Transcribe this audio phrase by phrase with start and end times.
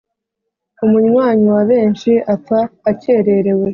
[0.85, 2.59] Umunywanyi wa benshi apfa
[2.89, 3.67] akererewe.